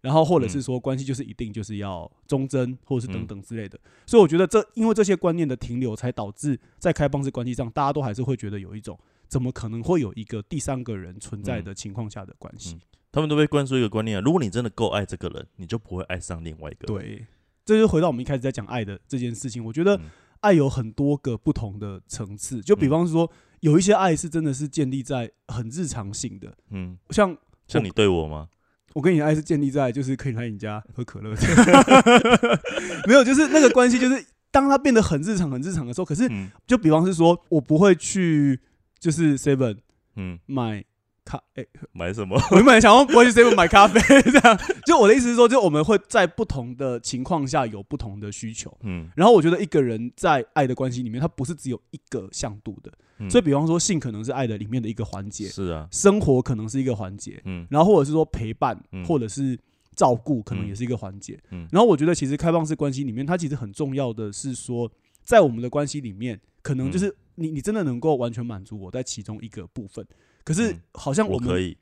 [0.00, 12.74] 然后，或者是说关系就是一定就是要忠贞，或者是等等之类的，所以我觉得这因为这些观念的停留，才导致在开放式关系上，大家都还是会觉得有一种怎么可能会有一个第三个人存在的情况下的关系。
[12.74, 12.80] 嗯。
[13.12, 17.06] 他们都被灌输一个观念啊，如果你真的够爱这个人，你就不会爱上另外一个人。
[17.06, 17.26] 对，
[17.64, 19.64] 这就回到我们一开始在讲爱的这件事情。
[19.64, 20.02] 我觉得嗯。
[20.40, 22.90] 爱有很多个不同的层次，就比嗯。
[22.90, 27.34] 方说，有一些爱是真的是建立在很日常性的，嗯，像
[27.66, 28.48] 像你对我吗？
[28.92, 31.34] 我跟你的爱是建立在就是可以来你家喝可乐，
[33.08, 36.50] 没有，就是那个关系，就是当它变得很日常、很日常的时候，可是嗯。
[36.66, 38.60] 就比方是说我不会去
[38.98, 39.78] 就是 Seven
[40.16, 40.84] 嗯，买
[41.24, 42.36] 咖，哎、买什么？
[42.50, 48.76] 我原本想要不会去 Seven 买咖啡， 这样，就我的意思是说，就我们会在不同的情况下有不同的需求。
[48.82, 53.30] 嗯，然后我觉得一个人在爱的关系里面，他不是只有一个向度的，嗯。
[53.30, 57.66] 所以比方说性可能是爱的里面的一个环节，是啊，生活可能是一个环节，嗯。
[57.70, 59.04] 然后或者是说陪伴，嗯。
[59.04, 59.58] 或者是
[59.96, 60.68] 照顾，可能嗯。
[60.68, 61.38] 也是一个环节。
[61.50, 61.66] 嗯。
[61.72, 64.90] 然后我觉得其实开放式关系里面，它其实很重要的是说，
[65.22, 70.06] 在我们的关系里面，可能嗯就是你你真的能够完全满足我在其中一个部分，
[70.44, 71.76] 可是嗯好像们我可以，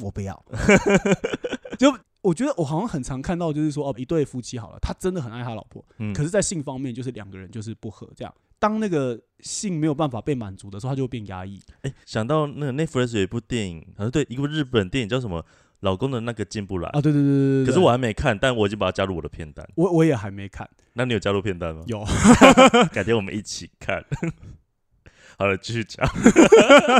[0.00, 0.44] 我不要。
[1.78, 8.34] 就我觉得我好像很常看到，就是说哦，一对夫妻好了，他真的很爱他老婆，嗯，可是，在性方面就是两个人就是不合，这样。
[8.58, 11.62] 当那个性没有办法被满足的时候，他就会变压抑。
[11.82, 15.44] 哎，想到那个 Netflix 有一部电影，好像对，一部日本电影叫什么？
[15.80, 17.66] 老公的那个进不来啊，对对对对对。
[17.66, 19.66] 可是我还没看，但我已经把它加入我的片单。
[19.76, 21.82] 我我也还没看，那你有加入片单吗？
[21.86, 22.04] 有
[22.92, 24.04] 改天我们一起看。
[25.40, 26.06] 好了，继续讲。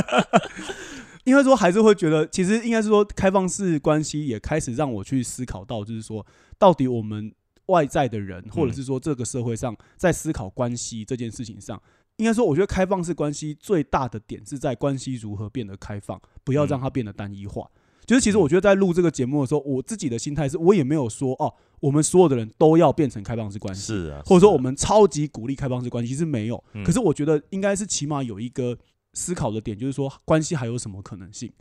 [1.25, 6.25] 应该说还是会觉得，其实应该是说开放式关系也开始让我去思考到，就是说
[6.57, 7.31] 到底我们
[7.67, 11.79] 外在的人，或者是说这个社会上在思考关系这件事情上，
[12.15, 17.69] 应该说我觉得开放式关系最大的点是在关系如何变得开放，不要让它变得单一化。
[18.07, 26.63] 就是其实我觉得在录这个节目的时候，我自己的心态是我也没有说哦，我们所有的人都要变成开放式关系，是啊，或者说我们超级鼓励开放式关系其实没有。
[26.73, 28.77] 嗯可是我觉得应该是起码有一个
[29.13, 31.51] 思考的点，就是说关系还有什么可能性？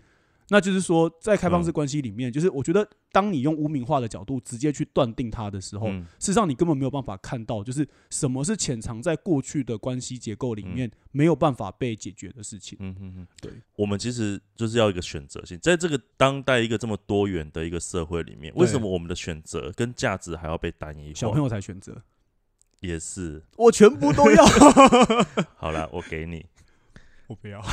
[0.51, 12.77] 那就是说，在开放式嗯关系里面，就是我觉得当你用污名化的角度直接去断定它的时候，嗯事实上你根本没有办法看到，就是什么是潜藏在过去的关系结构里面没有办法被解决的事情。
[12.81, 21.15] 嗯嗯嗯，对，我们其实就是要一个选择性，在这个当代一个这么多元的一个社会里面，为什么我们的选择跟价值还要被单一化？
[21.15, 22.03] 小朋友才选择，
[22.81, 23.41] 也是。
[23.57, 24.45] 我全部都要，
[25.57, 26.45] 好了，我给你。
[27.31, 27.63] 我不要。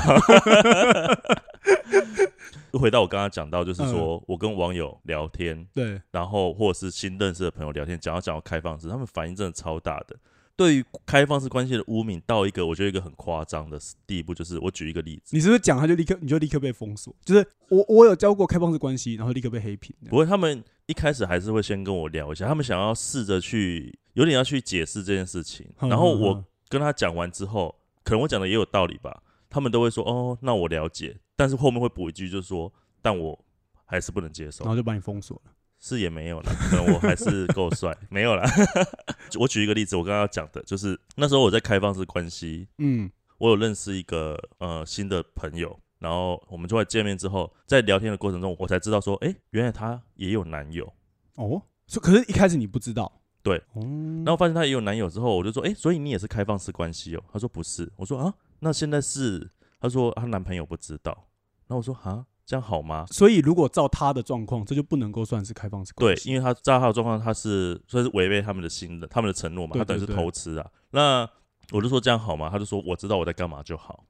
[2.73, 10.15] 回到我刚刚讲到，就是嗯说、我跟网友聊天，对，然后或者是新认识的朋友聊天，讲到讲到开放式，他们反应真的超大的。
[10.55, 17.15] 对于开放式关系的污名，到一个我觉得一个很夸张的地步，就是我举一个例子，你是不是讲他就立刻你就立刻被封锁？
[17.25, 19.95] 就是我我有教过开放式关系，然后立刻被黑屏。
[20.07, 33.45] 不过他们一开始还是会先跟我聊一下，他们想要试着去有点要去解释这件事情，然后我跟他讲完之后，可能我讲的也有道理吧，他们都会说哦，那我了解，但是后面会补一句，就是说，但我
[33.85, 35.51] 还是不能接受然，后就把你封锁了。
[35.79, 38.43] 是也没有了，可能我还是够帅，没有啦。
[39.39, 50.91] 我举一个例子，我刚刚讲的就是那时候我在开放式关系，嗯，我有认识一个呃新的朋友，然后我们就在见面之后，在聊天的过程中，我才知道说，哎、原来她也有男友。
[51.35, 53.21] 哦，所可是一开始你不知道。
[53.43, 53.81] 对，哦，
[54.25, 57.23] 然后发现她也有男友之后，我就说，哎、所以你也是开放式关系哦？
[57.31, 61.27] 她说不是，我说啊，那现在是，她说她男朋友不知道，
[61.67, 63.05] 然后我说啊，这样好吗？
[63.11, 66.29] 所以如果照她的状况，这就不能够算是开放式关对，系。
[66.29, 70.69] 因为他照他的状况，他是算是违背他们的信任、他们的承诺嘛，对他等于是对对偷吃啊。
[70.91, 71.29] 那
[71.71, 72.49] 我就说这样好吗？
[72.49, 74.05] 他就说我知道我在干嘛就好。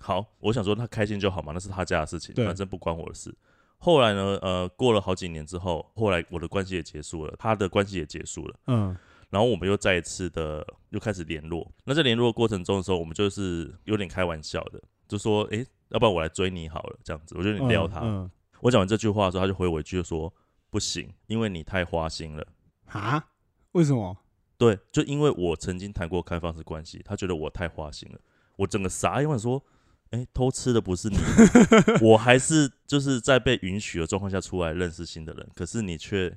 [0.00, 3.32] 好，我想说他开心就好嘛，那是他家的事情，对反正不关我的事。
[3.78, 8.54] 后来呢，呃，过了好几年之后，后来我的关系也结束了，他的关系也结束了。
[8.68, 8.96] 嗯，
[9.32, 11.66] 然后我们又再一次的又开始联络。
[11.84, 18.00] 那在联络的过程中的时候，我们就是有点开玩笑的，就说：“诶，要不然我来追你好了。”这样子，我就撩他。
[18.00, 20.30] 嗯，我讲完这句话的时候，他就回我一句说
[20.68, 22.46] ：“不行，因为你太花心了。
[22.88, 23.24] 啊？
[23.72, 24.18] 为什么？”
[24.58, 28.20] 对，就因为我曾经谈过开放式关系，他觉得我太花心了。
[28.56, 29.64] 我整个傻眼，我想说
[30.12, 31.16] ：“诶，偷吃的不是你，
[32.06, 36.36] 我还是就是在被允许的状况下出来认识新的人，可是你却……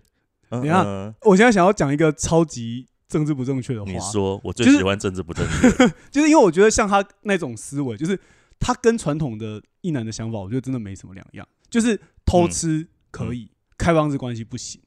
[0.49, 5.69] 嗯等一下嗯我现在想要讲一个超级政治不正确的话，你说，我最喜欢政治不正确。
[6.11, 8.19] 就是因为我觉得像他那种思维，就是
[8.59, 11.47] 他跟传统的一男的想法，我觉得真的没什么两样。
[11.69, 14.81] 就是偷吃可以，开放式关系不行。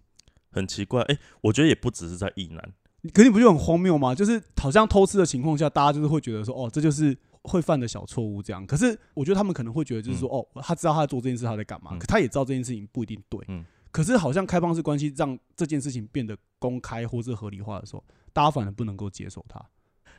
[0.50, 2.72] 很奇怪，哎、我觉得也不只是在意男，
[3.12, 4.14] 可你不就很荒谬吗？
[4.14, 8.66] 就是好像偷吃的情况下，大家就是会觉得说，哦，这就是会犯的小错误这样。
[8.66, 13.40] 可是我觉得他们可能会觉得，就是说，哦，他知道他在做这件事，他在干嘛，嗯可他也知道这件事情不一定对。
[13.48, 19.64] 嗯可是好像开放式关系让这件事情变得公开或是合理化的时候，大家反而不能够接受它。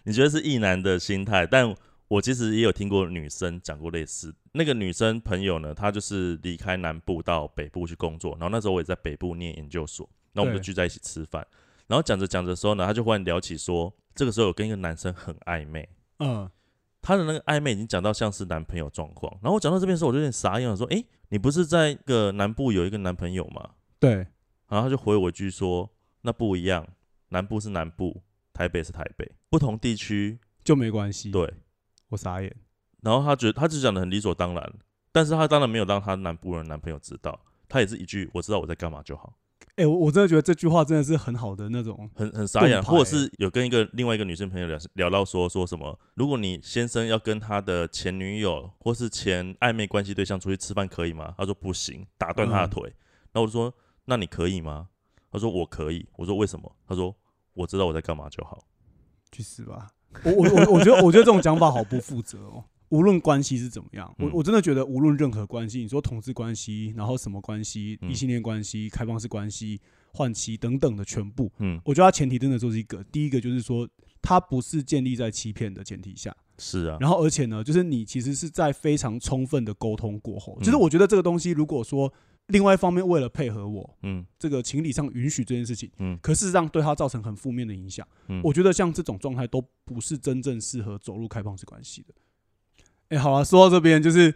[0.03, 1.75] 你觉得是意男的心态，但
[2.07, 4.33] 我其实也有听过女生讲过类似。
[4.53, 11.45] 那个女生朋友呢，她就是离开南部到北部去工作，然后那时候我也在北部念研究所，那我们就聚在一起吃饭，
[11.85, 15.87] 然后讲着讲着的时候呢，她就忽然聊起说，这个时候有跟一个男生很暧昧，
[16.19, 16.49] 嗯，
[17.01, 23.71] 她的那个暧昧已经讲到像是男朋友状况，然后我讲到这边的时候，我就有点傻眼了，说，诶，你不是在个南部有一个男朋友吗？
[23.99, 24.15] 对，
[24.67, 25.89] 然后他就回我一句说
[26.21, 26.87] ：“那不一样，
[27.29, 28.21] 南部是南部，
[28.53, 31.31] 台北是台北，不同地区就没关系。
[31.31, 31.53] 对。
[32.09, 32.55] 我傻眼。”
[33.01, 34.73] 然后他觉得他就讲的很理所当然，
[35.11, 39.37] 但是他当然没有让他南部人男朋友知道，他也是一句“我知道我在干嘛就好
[39.79, 42.83] 哎、我我真的觉得这句话真的是很好的那种”，很很傻眼。
[42.83, 51.33] 或者是有跟一个另外一个女生朋友聊聊到说说什么，如果你先生要跟他的前女友或是前暧昧关系对象出去吃饭可以吗？
[51.37, 52.83] 他说不行，打断他的嗯腿。
[53.31, 53.73] 然后我就说
[54.05, 54.89] 那你可以吗？
[55.31, 56.05] 他说我可以。
[56.17, 56.69] 我说为什么？
[56.85, 57.15] 他说
[57.53, 58.63] 我知道我在干嘛就好。
[59.31, 59.87] 去死吧！
[60.25, 62.65] 我我我我觉得我觉得这种讲法好不负责哦。
[62.89, 64.31] 无论关系是怎么样，我嗯。
[64.33, 68.11] 我真的觉得无论任何关系，你说同志关系，然后什么关系，嗯。
[68.11, 69.79] 异性恋关系、开放式关系、
[70.13, 73.87] 换妻等等的全部，嗯，我觉得它前提真的就是一个，第一个就是说，
[74.21, 80.63] 它不是建立在欺骗的前提下，是啊，然后而且呢，就是你其实是在非常充分的沟通过后，嗯。
[80.63, 82.11] 就是我觉得这个东西，如果说
[82.47, 84.25] 另外一方面为了配合我，嗯。
[84.39, 86.17] 这个情理上允许这件事情，嗯。
[86.23, 88.07] 可事实上对他造成很负面的影响。
[88.29, 92.13] 嗯，我觉得像这种状态都不是真正适合走入开放式关系的。
[93.09, 94.33] 哎、好了，说到这边，就是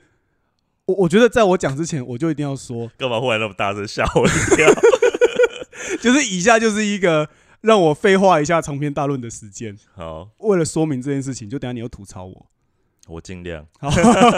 [0.85, 4.67] 我我觉得在我讲之前，我就一定要说，干嘛忽然那么大声吓我一跳？
[6.01, 7.29] 就是以下就是一个
[7.61, 9.77] 让我废话一下长篇大论的时间。
[9.95, 12.47] 好，为了说明这件事情，就等下你又吐槽我。
[13.07, 13.65] 我尽量。
[13.79, 13.89] 好，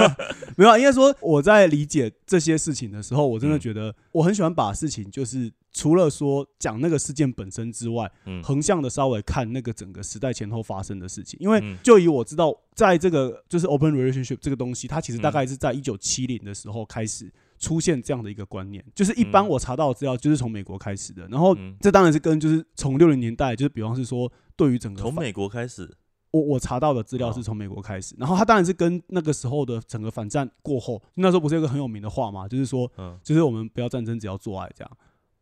[0.57, 11.37] 没有啊，应该说我在理解这些事情的时候，我真的嗯觉得我很喜欢把事情就是除了说讲那个事件本身之外，嗯横向的稍微看那个整个时代前后发生的事情。
[11.39, 18.83] 因为嗯就以我知道，在这个就是 open relationship 这个东西，它其实大嗯概是在一九七零的时候开始出现这样的一个观念。
[18.95, 25.93] 就是一般嗯我查到的资料就是从美国开始的，然后嗯这当然是跟就是从六零年代，就是比方是说对于整个从美国开始，
[26.35, 34.97] 我我查到的资料是哦从美国开始，然后他当然是跟那个时候的整个反战过后，那时候不是有个很有名的话嘛，就是说，嗯，就是我们不要战争，只要做爱这样。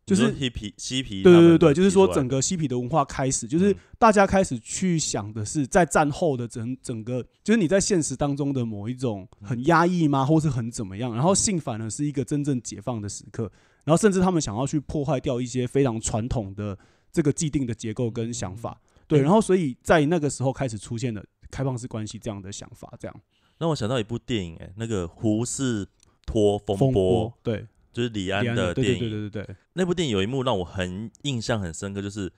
[0.06, 3.76] 就是嬉皮嬉皮，对对对对，就是说整个个嬉皮的文化开始，就是嗯。
[3.98, 9.48] 大家开始去想的是，在战后的整整个，就是你在现实当中的某一种嗯。
[9.48, 13.50] 很压抑吗，或是很怎么样，然后性反而是一个真正解放的时刻，
[13.86, 16.78] 然后甚至他们想要去破坏掉一些非常传统的
[17.10, 23.22] 这个既定的结构跟想法，对，然后所以在那个时候开始出现了开放式关系这样的想法，这样
[23.58, 25.88] 让我想到一部电影，哎，那个胡适
[26.26, 29.00] 托风风波，对，就是李安的对电影。
[29.00, 32.32] 对对对对对，那部电影有一幕让我很印象很深刻，就是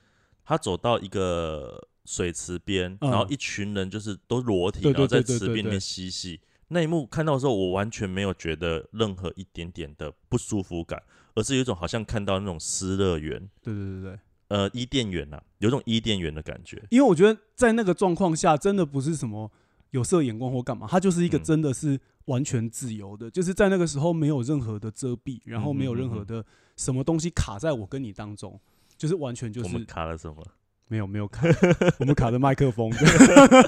[0.44, 6.40] 他走到一个水池边，嗯然后一群人就是都裸体，然后在池边里面嬉戏。
[6.68, 11.02] 那一幕看到的时候，我完全没有觉得任何一点点的不舒服感，
[11.34, 14.18] 而是有一种好像看到那种失乐园，对对对对。
[14.48, 16.82] 呃，伊甸园呐、有种伊甸园的感觉。
[16.90, 19.50] 因为我觉得在那个状况下，真的不是什么
[19.90, 26.44] 有色眼光或干嘛，它就是一个嗯真的是完全自由的，就是在那个时候没有任何的遮蔽，然后没有任何的
[26.76, 28.60] 什么东西卡在我跟你当中，
[28.96, 30.44] 就是完全就我们是卡了什么？
[30.88, 31.42] 没有没有卡，
[31.98, 32.88] 我们卡的麦克风。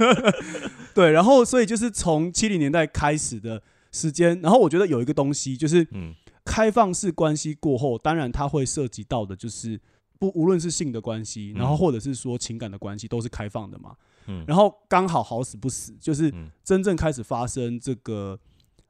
[0.94, 3.60] 对，然后所以就是从七零年代开始的
[3.90, 4.40] 时间。
[4.40, 6.14] 然后我觉得有一个东西就是嗯
[6.44, 9.80] 开放式关系过后，当然它会涉及到的就是
[10.18, 13.96] 不无论是性的关系，然后嗯或者是说情感的关系都是开放的嘛。
[14.26, 16.50] 嗯，然后刚好好死不死，就是嗯。
[16.64, 18.38] 真正开始发生这个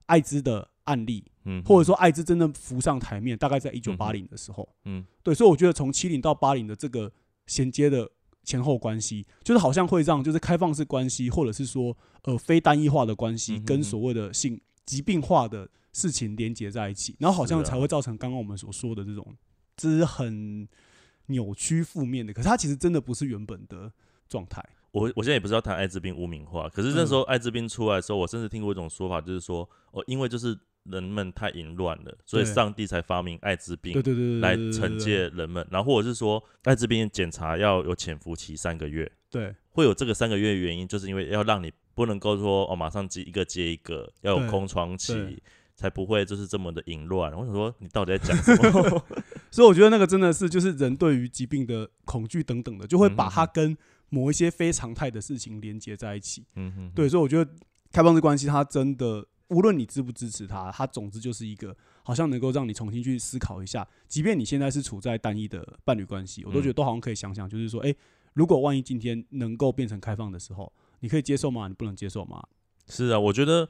[0.06, 1.62] 艾滋的案例，嗯。
[1.64, 4.68] 或者说艾滋真正浮上台面，大概在一九八零的时候。
[4.84, 5.04] 嗯。
[5.22, 7.12] 对，所以我觉得从七零到八零的这个
[7.46, 8.10] 衔接的
[8.42, 19.36] 前后关系，就是好像会让就是开放式关系，或者是说呃非单一化的关系跟所谓的性疾病化的事情连接在一起，然后好像才会造成刚刚我们所说的这种，
[19.76, 20.66] 这是很
[21.28, 22.32] 扭曲负面的。
[22.32, 23.90] 可是它其实真的不是原本的
[24.28, 24.62] 状态。
[24.90, 34.96] 我我现在也不是要谈艾滋病污名化，可是那时候艾滋病出来的时候，我甚至听过一种说法，就是说哦，因为就是人们太淫乱了，所以上帝才发明艾滋病对对对对，来惩。
[34.98, 45.40] 戒人们，然后或者是说艾滋病检查要有潜伏期三个月，对会有这个三个月的原因，就是因为要让你不能够说哦马上接一个接一个，要有空窗期，
[45.76, 47.30] 才不会就是这么的淫乱。
[47.34, 49.04] 我想说你到底在讲什么？
[49.50, 53.76] 所以我觉得那个真的是就是人对于疾病的恐惧等等的，就会把它跟
[54.10, 56.44] 某一些非常态的事情连接在一起。
[56.54, 57.50] 嗯哼，对，所以我觉得
[57.92, 67.94] 开放式关系它真的，无论你支不支持它，它总之就是一个好像能够让你重新去思考一下，即便你现在是处在单一的伴侣关系，我都觉得嗯都好像可以想想，就是说，诶，
[68.34, 71.68] 如果万一今天能够变成开放的时候，你可以接受吗？
[71.68, 72.42] 你不能接受吗？
[72.86, 73.68] 是啊，我觉得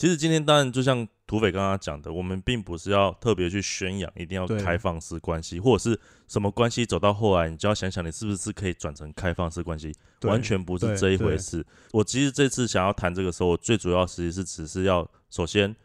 [0.00, 11.62] 其实今天当然就像土匪刚刚讲的，我们并不是要特别去宣扬一定要对开放式关系，或者是什么关系走到后来，你就要想想你是不是可以转成开放式关系，完全不是对这一回事。
[11.92, 15.76] 我其实这次想要谈这个时候，我最主要其实是只是要首先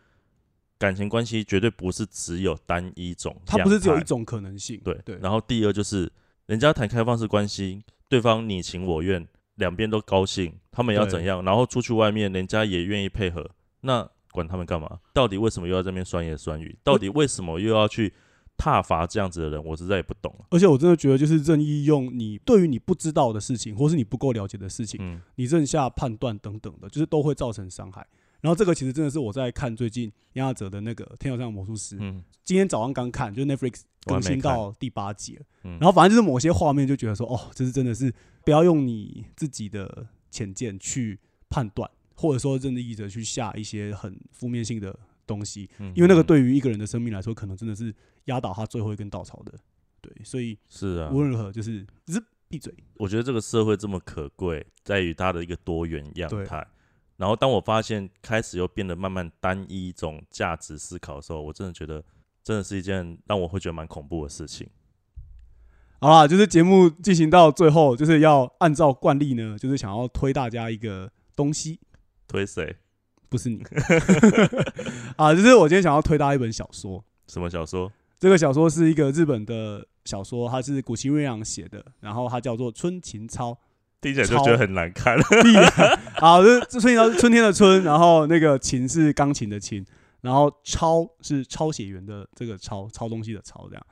[0.77, 4.03] 感情关系绝对不是只有单一种，它不是只有一。
[4.05, 4.79] 种可能性。
[4.81, 6.09] 对对，然后第二就是，
[6.45, 11.43] 人家谈开放式关系，对方你情我愿，两边都高兴，他们要怎样？
[11.43, 13.51] 然后出去外面，人家也愿意配合，
[13.85, 14.99] 那管他们干嘛？
[15.13, 16.77] 到底为什么又要这边酸言酸语？
[16.83, 18.13] 到底为什么又要去
[18.57, 19.63] 挞伐这样子的人？
[19.63, 20.45] 我实在也不懂了。
[20.49, 28.05] 而且我真的觉得，就是任意用你对于你不知道的事情，或是你不够了解的事情，嗯你任下判断等等的，就是都会造成伤害。
[28.41, 35.41] 然后这个其实真的是我在看最近杨亚哲的那个《天桥上的魔术师》，嗯今天早上刚看，就是 Netflix 更新到第八集了。
[35.63, 41.19] 嗯，然后反正就是某些画面就觉得说，哦，这是真的是不要用你自己的浅见去
[41.49, 44.97] 判断，或者说任意者去下一些很负面性的
[45.27, 47.93] 东西，嗯因为那个嗯对于一个人的生命来说，可能真的是
[48.25, 49.53] 压倒他最后一根稻草的。
[50.01, 51.85] 对，所以是啊无，论如何，就是
[52.47, 52.73] 闭嘴。
[52.95, 56.65] 我觉得这个社会这么可贵，在于它的一个多元样对态。
[57.17, 62.03] 然后当我发现开始又变得慢慢单一一种价值思考的时候，我真的觉得
[62.43, 64.69] 真的是一件让我会觉得蛮恐怖的事情。
[65.99, 71.79] 好啦，就是节目进行到最后，就是要按照惯例呢，就是想要推大家一个东西，
[72.27, 72.77] 推谁？
[73.29, 73.61] 不是你
[75.17, 77.03] 啊，就是我今天想要推大家一本小说。
[77.27, 77.91] 什么小说？
[78.19, 83.51] 这个小说是一个日本的小说，它是古奇瑞阳写的，然后它叫做《春琴操》。
[84.01, 85.17] 听起来就觉得很难看。
[85.17, 85.99] 屁 啊！
[86.17, 89.83] 好，这这春琴操是春天的春，然后那个琴是钢琴的琴，
[90.21, 93.83] 然后抄是抄写员的这个抄，抄东西的抄这样。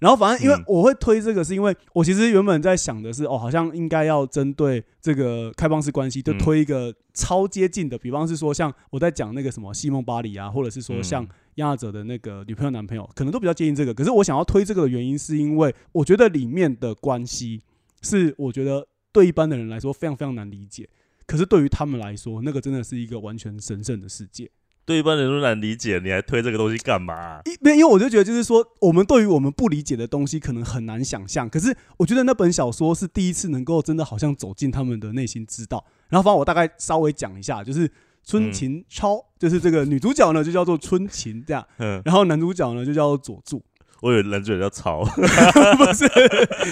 [0.00, 13.94] 然后反正因为嗯我会推这个，是因为我其实原本在想的是，哦，好像应该要针对这个开放式关系，就嗯推一个超接近的，比方是说像我在讲那个什么西蒙巴黎啊，或者是说像嗯亚者的那个女朋友、男朋友，可能都比较接近这个。
[13.94, 17.62] 可是我想要推这个的原因，是因为我觉得里面的关系
[18.02, 20.86] 是我觉得对一般的人来说非常非常难理解，
[21.26, 24.50] 可是对于他们来说，那个真的是一个完全神圣的世界。
[24.86, 35.84] 对一般人都难理解，你还推这个东西干嘛、因没因为我就觉得就是说，我们对于我们不理解的东西可能很难想象，可是我觉得那本小说是第一次能够真的好像走进他们的内心，知道。
[36.08, 37.90] 然后反正我大概稍微讲一下，就是
[38.24, 43.60] 春琴超，就是这个女主角呢就叫做春琴这样，嗯，然后男主角呢就叫做佐助，
[44.02, 46.04] 我以为人嘴叫曹， 不是，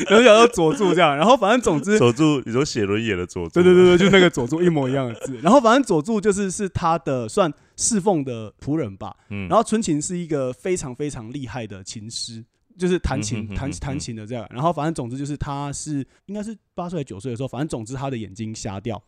[0.08, 1.16] 男主角叫佐助这样。
[1.16, 5.36] 然后反正总之，佐助，你说写轮眼的佐助，对对对对，就那个佐助一模一样的字。
[5.42, 9.16] 然后反正佐助就是是他的算侍奉的仆人吧。
[9.28, 12.44] 嗯，然后春琴是一个非常非常厉害的琴师，
[12.76, 14.46] 就是弹琴弹弹琴的这样。
[14.50, 19.00] 然后反正总之就是他是应该是八岁九岁的时候，反正总之他的眼睛瞎掉，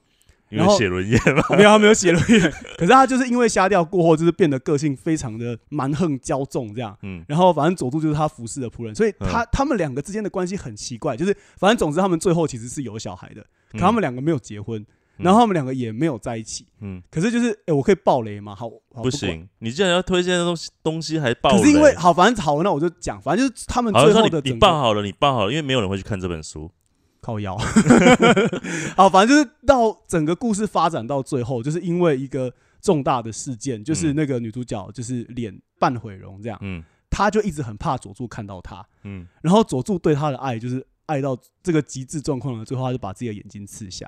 [0.51, 2.41] 因为然后写轮眼嘛， 没有他没有写轮眼，
[2.77, 6.97] 可是他就是因为瞎掉过后，就是变得个性非常的蛮横骄纵这样。
[7.03, 7.25] 嗯。
[7.29, 14.85] 然后反正佐助就是他服侍的仆人，所以他、他们两个之间的关系很奇怪，就是反正总之他们最后其实是有小孩的，可他们两个没有结婚，
[15.19, 16.67] 然后他们两个也没有在一起。
[16.81, 17.03] 嗯。
[17.11, 18.55] 可是就是，哎、我可以爆雷吗？
[18.55, 26.71] 好，好管不行，你既然要推荐的东西东西还爆雷，可是因为好，反正好，那我就讲，反正就是他们好最像说你你后的整个办好了，你办好了，因为没有人会去看这本书，
[27.21, 27.57] 靠腰，
[28.97, 36.83] 好，反正就是到整个故事发展到最后，就是因为一个重大的事件，就是嗯那个女主角就是脸半毁容这样，嗯。
[37.09, 44.07] 她就一直很怕佐助看到她，嗯，然后佐助对她的爱就是爱到这个极致状况了，最后他就把自己的眼睛刺瞎，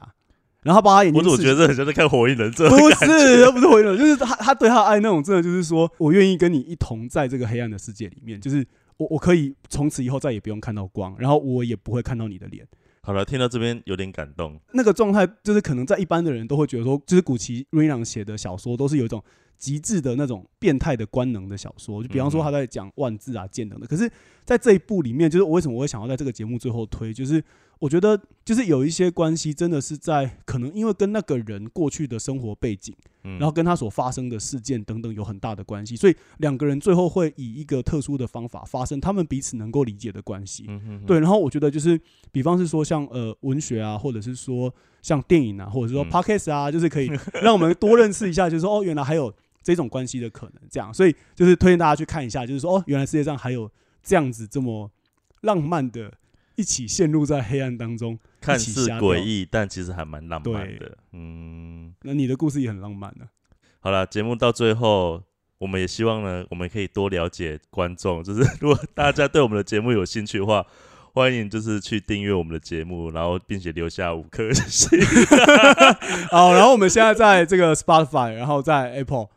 [0.62, 2.68] 然后他把他眼睛我怎么觉得很像在看火影忍者？
[2.68, 12.66] 不是，又不是火影忍者，就是他他对他的爱那种，真的就是说我愿意跟你一同在这个黑暗的世界里面，就是我我可以从此以后再也不用看到光，然后我也不会看到你的脸。
[13.00, 14.60] 好了，听到这边有点感动。
[14.72, 19.22] 那个状态就是可能在一般的人都会觉得说，就是古奇瑞朗写的小说都是有一种
[19.58, 23.86] 极致的那种变态的官能的小说，就比方说他在讲万字啊、剑等的。
[23.86, 24.10] 可是，
[24.44, 27.42] 在这一部里面，就是我为什么我会想要在这个节目最后推，就是
[27.78, 32.94] 我觉得就是有一些关系真的是在可能因为跟那个人过去的生活背景。
[33.24, 40.66] 嗯，然后跟他所发生的事件等等有很大的关系，所以两个人最后会以一个特殊的方法发生他们彼此能够理解的关系。
[41.04, 42.00] 对，然后我觉得就是，
[42.30, 47.10] 比方是说像呃文学啊，或者是说像电影啊，或者是说嗯 podcast 啊，就是可以
[47.42, 49.34] 让我们多认识一下，就是说哦，原来还有
[49.74, 53.70] 这种关系的可能，这样，所以就是推荐大家去看一下，就是说哦，原来世界上还有
[54.02, 54.90] 这样子这么
[55.42, 56.12] 浪漫的，
[56.56, 58.18] 一起陷入在黑暗当中。
[58.40, 60.96] 看似诡异，但其实还蛮浪漫的。
[61.12, 63.26] 嗯，那你的故事也很浪漫呢、
[63.80, 65.22] 好了，节目到最后，
[65.58, 68.24] 我们也希望呢，我们可以多了解观众。
[68.24, 70.64] 就是如果大家对我们的节目有兴趣的话，
[71.12, 74.98] 欢迎就是去订阅我们的节目，然后并且留下五颗星。
[76.30, 79.28] 好，然后我们现在在这个 Spotify，然后在 Apple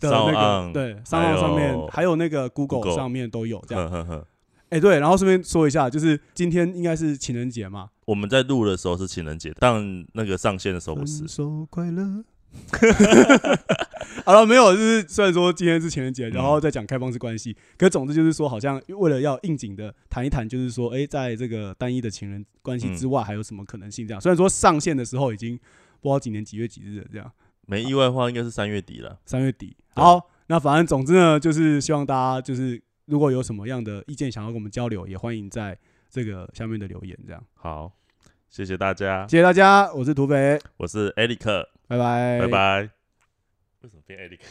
[0.00, 3.90] 的那个对还商号上面，还有那个 Google 上面都有这样。
[3.90, 4.26] 呵呵呵
[4.68, 11.28] 哎，对，然后顺便说一下，就是今天应该是情人节嘛，我们在录的时候是情人节，但那个上线的时候不是分。
[11.28, 12.24] 手快乐。
[14.24, 24.06] 好了，没有，就是虽然说今天是情人节，然后再讲开放式关系，可总之就是说，好像为了要应景的谈一谈，就是说，哎，在这个单一的情人关系之外，还有什么可能性？
[24.06, 25.56] 这样，虽然说上线的时候已经
[26.00, 27.30] 不知道几年几月几日了，这样。
[27.66, 29.18] 没意外的话，应该是三月底了。
[29.26, 29.76] 三月底。
[29.96, 35.76] 对好，那反正总之呢，就是希望大家就是如果有什么样的意见想要跟我们交流，也欢迎在
[36.10, 37.18] 这个下面的留言。
[37.26, 37.90] 这样，好，
[38.50, 42.46] 谢谢大家，谢谢大家，我是土匪，我是艾利克，拜拜，拜。
[42.46, 42.90] 拜。
[43.82, 44.44] 为什么变艾利克？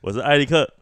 [0.00, 0.72] 我是艾利克，